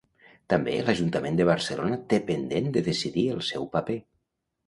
També 0.53 0.71
l'Ajuntament 0.85 1.35
de 1.41 1.45
Barcelona 1.49 1.99
té 2.13 2.19
pendent 2.31 2.71
de 2.77 2.85
decidir 2.87 3.27
el 3.35 3.43
seu 3.51 3.71
paper. 3.77 4.01